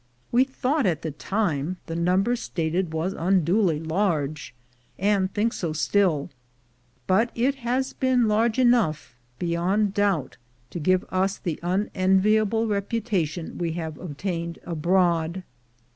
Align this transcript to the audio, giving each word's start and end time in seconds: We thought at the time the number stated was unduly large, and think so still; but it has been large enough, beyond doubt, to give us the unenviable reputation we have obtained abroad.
We 0.31 0.45
thought 0.45 0.87
at 0.87 1.03
the 1.03 1.11
time 1.11 1.77
the 1.85 1.95
number 1.95 2.35
stated 2.35 2.91
was 2.91 3.13
unduly 3.13 3.79
large, 3.79 4.55
and 4.97 5.31
think 5.31 5.53
so 5.53 5.73
still; 5.73 6.31
but 7.05 7.29
it 7.35 7.53
has 7.61 7.93
been 7.93 8.27
large 8.27 8.57
enough, 8.57 9.13
beyond 9.37 9.93
doubt, 9.93 10.37
to 10.71 10.79
give 10.79 11.05
us 11.11 11.37
the 11.37 11.59
unenviable 11.61 12.65
reputation 12.65 13.59
we 13.59 13.73
have 13.73 13.99
obtained 13.99 14.57
abroad. 14.65 15.43